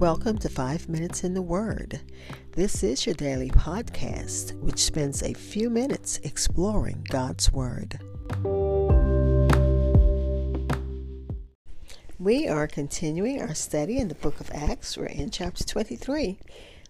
[0.00, 2.00] Welcome to Five Minutes in the Word.
[2.52, 7.98] This is your daily podcast, which spends a few minutes exploring God's Word.
[12.18, 14.98] We are continuing our study in the book of Acts.
[14.98, 16.40] We're in chapter 23,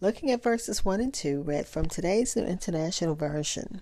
[0.00, 3.80] looking at verses 1 and 2, read from today's New International Version.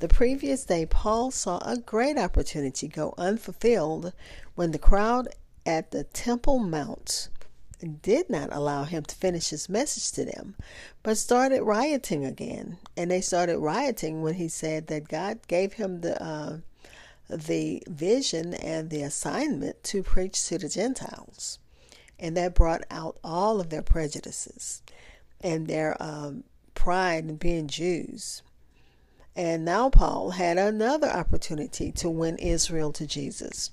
[0.00, 4.12] The previous day, Paul saw a great opportunity go unfulfilled
[4.56, 5.28] when the crowd
[5.64, 7.28] at the Temple Mount
[7.74, 10.54] did not allow him to finish his message to them,
[11.02, 12.78] but started rioting again.
[12.96, 16.58] And they started rioting when he said that God gave him the uh,
[17.28, 21.58] the vision and the assignment to preach to the Gentiles,
[22.18, 24.82] and that brought out all of their prejudices
[25.40, 28.42] and their um, pride in being Jews.
[29.36, 33.70] And now Paul had another opportunity to win Israel to Jesus.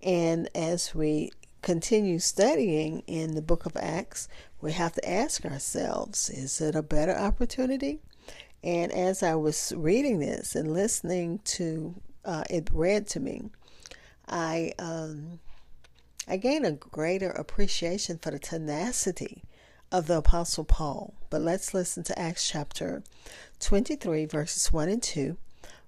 [0.00, 1.30] And as we
[1.62, 4.28] continue studying in the book of Acts,
[4.60, 8.00] we have to ask ourselves is it a better opportunity?
[8.62, 13.50] And as I was reading this and listening to uh, it read to me,
[14.28, 15.40] I um,
[16.26, 19.44] I gained a greater appreciation for the tenacity
[19.90, 21.14] of the Apostle Paul.
[21.30, 23.02] But let's listen to Acts chapter
[23.60, 25.36] 23, verses 1 and 2,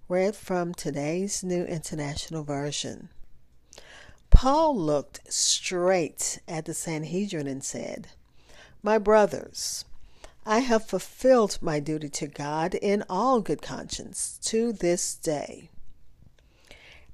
[0.08, 3.10] read from today's New International Version.
[4.30, 8.08] Paul looked straight at the Sanhedrin and said,
[8.82, 9.84] My brothers,
[10.46, 15.70] I have fulfilled my duty to God in all good conscience to this day.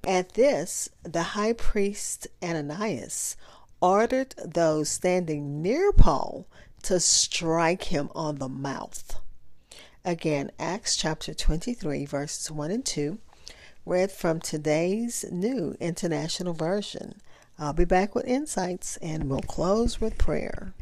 [0.06, 3.36] At this, the high priest Ananias
[3.80, 6.46] ordered those standing near Paul
[6.82, 9.18] to strike him on the mouth.
[10.04, 13.18] Again, Acts chapter 23, verses 1 and 2
[13.86, 17.20] read from today's New International Version.
[17.56, 20.74] I'll be back with insights and we'll close with prayer.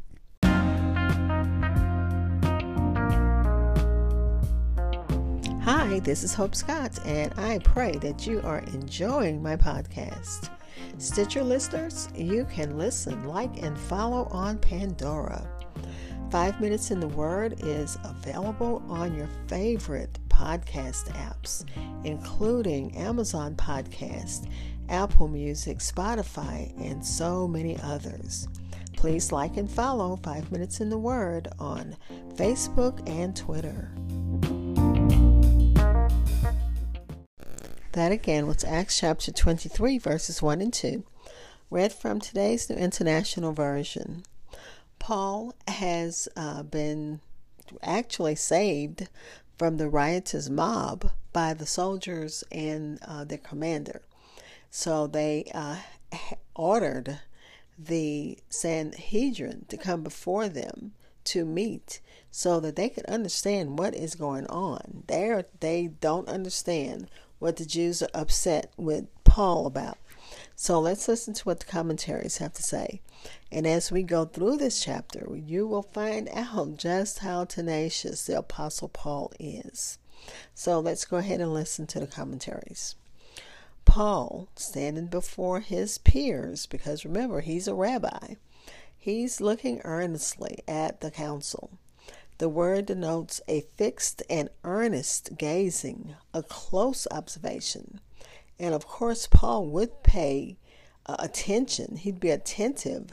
[5.63, 10.49] Hi, this is Hope Scott, and I pray that you are enjoying my podcast.
[10.97, 15.47] Stitcher listeners, you can listen, like, and follow on Pandora.
[16.31, 21.65] Five Minutes in the Word is available on your favorite podcast apps,
[22.05, 24.51] including Amazon Podcast,
[24.89, 28.49] Apple Music, Spotify, and so many others.
[28.97, 31.97] Please like and follow Five Minutes in the Word on
[32.35, 33.93] Facebook and Twitter.
[37.93, 41.05] That again was Acts chapter 23, verses 1 and 2,
[41.71, 44.25] read from today's New International Version.
[44.99, 47.21] Paul has uh, been
[47.83, 49.09] actually saved
[49.57, 54.03] from the riotous mob by the soldiers and uh, their commander.
[54.71, 55.77] So they uh,
[56.55, 57.21] ordered
[57.79, 60.93] the Sanhedrin to come before them
[61.25, 62.01] to meet
[62.31, 65.05] so that they could understand what is going on.
[65.07, 69.99] They they don't understand what the Jews are upset with Paul about.
[70.57, 73.01] So let's listen to what the commentaries have to say.
[73.51, 78.39] And as we go through this chapter, you will find out just how tenacious the
[78.39, 79.99] Apostle Paul is.
[80.55, 82.95] So let's go ahead and listen to the commentaries.
[83.85, 88.37] Paul, standing before his peers, because remember, he's a rabbi,
[88.97, 91.79] he's looking earnestly at the council.
[92.39, 98.01] The word denotes a fixed and earnest gazing, a close observation.
[98.59, 100.59] And of course, Paul would pay
[101.07, 103.11] uh, attention, he'd be attentive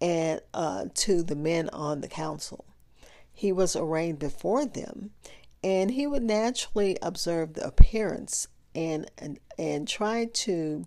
[0.00, 2.66] and uh, to the men on the council.
[3.32, 5.10] He was arraigned before them,
[5.62, 10.84] and he would naturally observe the appearance and and, and try to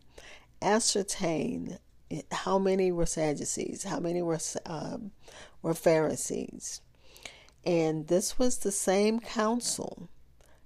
[0.61, 1.79] ascertain
[2.31, 5.11] how many were Sadducees, how many were um,
[5.61, 6.81] were Pharisees,
[7.65, 10.09] and this was the same council,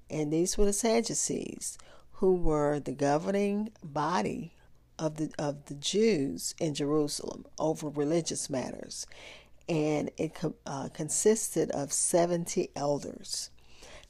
[0.10, 1.78] and these were the Sadducees
[2.22, 4.54] who were the governing body
[5.00, 9.08] of the of the Jews in Jerusalem over religious matters,
[9.68, 10.38] and it
[10.68, 13.50] uh, consisted of seventy elders.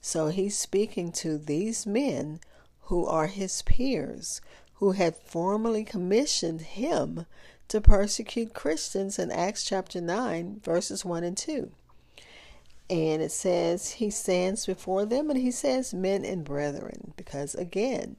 [0.01, 2.41] So he's speaking to these men
[2.81, 4.41] who are his peers,
[4.73, 7.25] who had formerly commissioned him
[7.69, 11.71] to persecute Christians in Acts chapter 9, verses 1 and 2.
[12.91, 18.17] And it says, He stands before them and he says, Men and brethren, because again,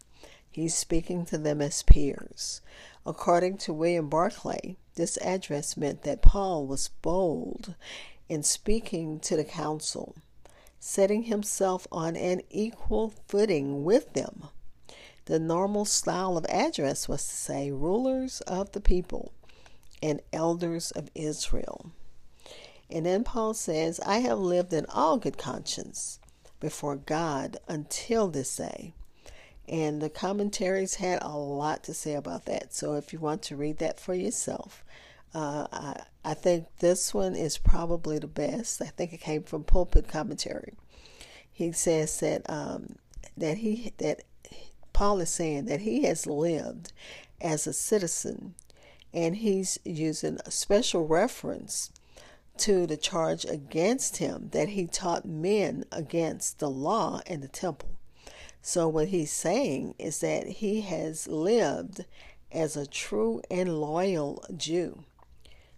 [0.50, 2.60] he's speaking to them as peers.
[3.06, 7.76] According to William Barclay, this address meant that Paul was bold
[8.28, 10.16] in speaking to the council,
[10.80, 14.48] setting himself on an equal footing with them
[15.26, 19.32] the normal style of address was to say, rulers of the people
[20.02, 21.92] and elders of Israel.
[22.92, 26.20] And then Paul says, I have lived in all good conscience
[26.60, 28.94] before God until this day.
[29.68, 32.74] And the commentaries had a lot to say about that.
[32.74, 34.84] So if you want to read that for yourself,
[35.34, 38.82] uh, I, I think this one is probably the best.
[38.82, 40.74] I think it came from Pulpit Commentary.
[41.50, 42.96] He says that um,
[43.36, 44.24] that he that
[44.92, 46.92] Paul is saying that he has lived
[47.40, 48.54] as a citizen,
[49.12, 51.90] and he's using a special reference
[52.58, 57.90] to the charge against him that he taught men against the law and the temple.
[58.60, 62.04] So, what he's saying is that he has lived
[62.52, 65.04] as a true and loyal Jew.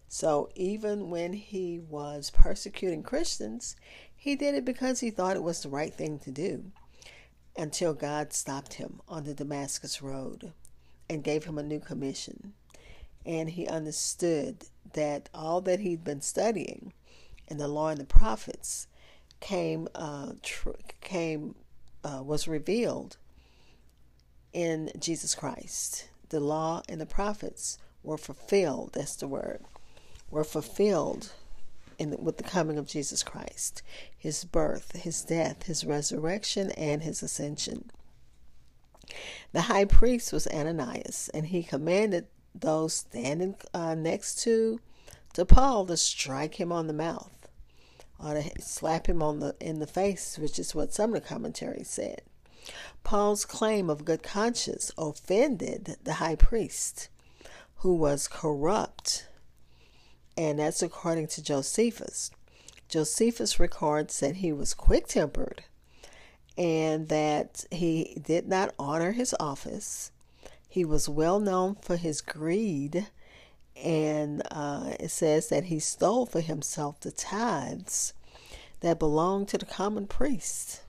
[0.08, 3.76] So, even when he was persecuting Christians,
[4.14, 6.72] he did it because he thought it was the right thing to do
[7.56, 10.52] until God stopped him on the Damascus Road
[11.08, 12.52] and gave him a new commission.
[13.24, 16.92] And he understood that all that he'd been studying
[17.48, 18.86] in the law and the prophets
[19.40, 20.70] came uh, tr-
[21.00, 21.54] came
[22.04, 23.16] uh, was revealed
[24.52, 26.08] in Jesus Christ.
[26.28, 28.90] The law and the prophets were fulfilled.
[28.94, 29.64] That's the word.
[30.30, 31.32] Were fulfilled
[31.98, 33.82] in, with the coming of Jesus Christ,
[34.16, 37.90] his birth, his death, his resurrection, and his ascension.
[39.52, 44.80] The high priest was Ananias, and he commanded those standing uh, next to
[45.34, 47.48] to Paul to strike him on the mouth
[48.18, 51.28] or to slap him on the in the face, which is what some of the
[51.28, 52.22] commentaries said.
[53.02, 57.08] Paul's claim of good conscience offended the high priest,
[57.76, 59.26] who was corrupt,
[60.36, 62.30] and that's according to Josephus.
[62.88, 65.64] Josephus records that he was quick tempered
[66.56, 70.12] and that he did not honor his office.
[70.74, 73.06] He was well known for his greed,
[73.76, 78.12] and uh, it says that he stole for himself the tithes
[78.80, 80.80] that belonged to the common priests.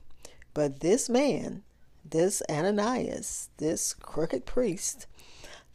[0.54, 1.62] But this man,
[2.04, 5.06] this Ananias, this crooked priest,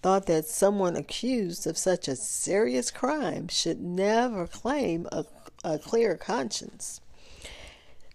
[0.01, 5.23] thought that someone accused of such a serious crime should never claim a,
[5.63, 6.99] a clear conscience.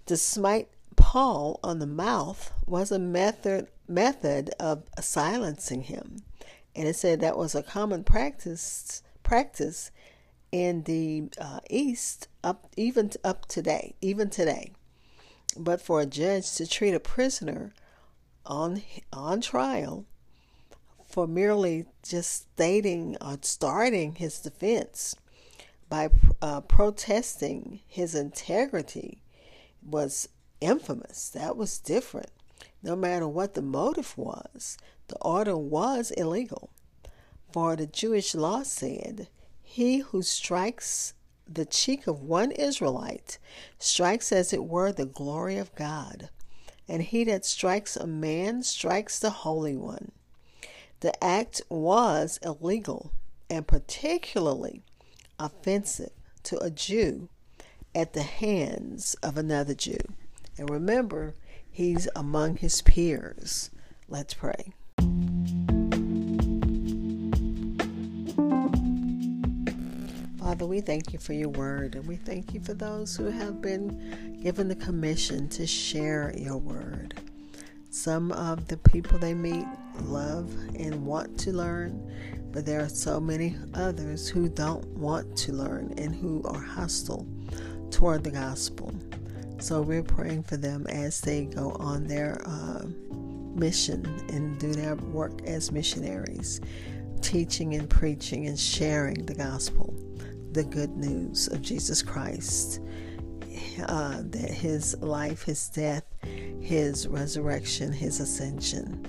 [0.04, 6.22] To smite Paul on the mouth was a method method of silencing him,
[6.74, 9.90] and it said that was a common practice practice
[10.52, 14.72] in the uh, East up even up today, even today.
[15.56, 17.72] But for a judge to treat a prisoner
[18.44, 20.04] on on trial
[21.06, 25.14] for merely just stating or starting his defense
[25.88, 26.10] by
[26.42, 29.22] uh, protesting his integrity
[29.82, 30.28] was
[30.60, 31.30] infamous.
[31.30, 32.30] That was different.
[32.82, 34.76] No matter what the motive was,
[35.08, 36.70] the order was illegal.
[37.52, 39.28] For the Jewish law said,
[39.62, 41.14] He who strikes
[41.48, 43.38] the cheek of one Israelite
[43.78, 46.28] strikes as it were the glory of God,
[46.88, 50.12] and he that strikes a man strikes the Holy One.
[51.00, 53.12] The act was illegal
[53.48, 54.82] and particularly
[55.38, 56.10] offensive
[56.44, 57.28] to a Jew
[57.94, 59.98] at the hands of another Jew.
[60.58, 61.34] And remember,
[61.76, 63.70] he's among his peers.
[64.08, 64.72] Let's pray.
[70.40, 73.60] Father, we thank you for your word, and we thank you for those who have
[73.60, 77.20] been given the commission to share your word.
[77.90, 79.66] Some of the people they meet
[80.00, 82.10] love and want to learn,
[82.52, 87.26] but there are so many others who don't want to learn and who are hostile
[87.90, 88.94] toward the gospel.
[89.58, 92.84] So we're praying for them as they go on their uh,
[93.54, 96.60] mission and do their work as missionaries,
[97.22, 99.94] teaching and preaching and sharing the gospel
[100.52, 102.80] the good news of Jesus Christ.
[103.88, 106.04] Uh, that his life, his death,
[106.60, 109.04] his resurrection, his ascension,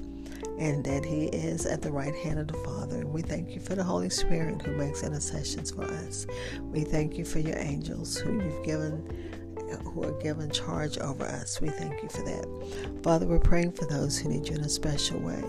[0.59, 3.05] and that he is at the right hand of the Father.
[3.07, 6.27] We thank you for the Holy Spirit who makes intercessions for us.
[6.61, 9.36] We thank you for your angels who you've given
[9.75, 11.61] who are given charge over us.
[11.61, 13.01] We thank you for that.
[13.03, 15.43] Father, we're praying for those who need you in a special way.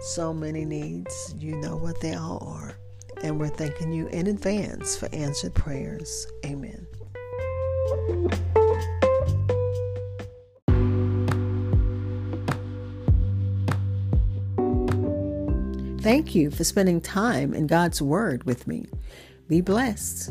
[0.00, 1.34] So many needs.
[1.38, 2.76] You know what they all are.
[3.22, 6.26] And we're thanking you in advance for answered prayers.
[6.44, 6.86] Amen.
[16.06, 18.86] Thank you for spending time in God's Word with me.
[19.48, 20.30] Be blessed.